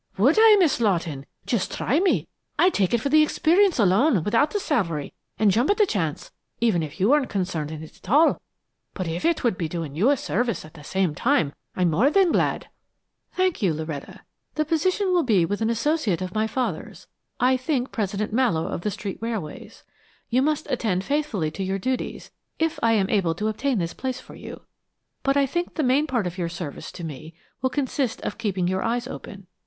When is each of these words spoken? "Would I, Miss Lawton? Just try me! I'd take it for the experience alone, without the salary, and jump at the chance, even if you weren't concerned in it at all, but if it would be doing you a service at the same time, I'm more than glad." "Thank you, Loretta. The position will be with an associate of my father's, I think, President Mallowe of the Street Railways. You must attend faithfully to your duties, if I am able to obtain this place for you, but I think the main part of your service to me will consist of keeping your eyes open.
"Would 0.17 0.35
I, 0.39 0.55
Miss 0.57 0.79
Lawton? 0.81 1.27
Just 1.45 1.71
try 1.71 1.99
me! 1.99 2.27
I'd 2.57 2.73
take 2.73 2.91
it 2.91 3.01
for 3.01 3.09
the 3.09 3.21
experience 3.21 3.77
alone, 3.77 4.23
without 4.23 4.49
the 4.49 4.59
salary, 4.59 5.13
and 5.37 5.51
jump 5.51 5.69
at 5.69 5.77
the 5.77 5.85
chance, 5.85 6.31
even 6.59 6.81
if 6.81 6.99
you 6.99 7.09
weren't 7.11 7.29
concerned 7.29 7.69
in 7.69 7.83
it 7.83 7.97
at 7.97 8.09
all, 8.09 8.41
but 8.95 9.07
if 9.07 9.25
it 9.25 9.43
would 9.43 9.59
be 9.59 9.69
doing 9.69 9.93
you 9.93 10.09
a 10.09 10.17
service 10.17 10.65
at 10.65 10.73
the 10.73 10.83
same 10.83 11.13
time, 11.13 11.53
I'm 11.75 11.91
more 11.91 12.09
than 12.09 12.31
glad." 12.31 12.67
"Thank 13.33 13.61
you, 13.61 13.75
Loretta. 13.75 14.21
The 14.55 14.65
position 14.65 15.13
will 15.13 15.21
be 15.21 15.45
with 15.45 15.61
an 15.61 15.69
associate 15.69 16.23
of 16.23 16.33
my 16.33 16.47
father's, 16.47 17.05
I 17.39 17.55
think, 17.55 17.91
President 17.91 18.33
Mallowe 18.33 18.69
of 18.69 18.81
the 18.81 18.89
Street 18.89 19.19
Railways. 19.21 19.83
You 20.31 20.41
must 20.41 20.65
attend 20.71 21.03
faithfully 21.03 21.51
to 21.51 21.63
your 21.63 21.77
duties, 21.77 22.31
if 22.57 22.79
I 22.81 22.93
am 22.93 23.07
able 23.11 23.35
to 23.35 23.49
obtain 23.49 23.77
this 23.77 23.93
place 23.93 24.19
for 24.19 24.33
you, 24.33 24.61
but 25.21 25.37
I 25.37 25.45
think 25.45 25.75
the 25.75 25.83
main 25.83 26.07
part 26.07 26.25
of 26.25 26.39
your 26.39 26.49
service 26.49 26.91
to 26.93 27.03
me 27.03 27.35
will 27.61 27.69
consist 27.69 28.19
of 28.21 28.39
keeping 28.39 28.67
your 28.67 28.81
eyes 28.81 29.07
open. 29.07 29.45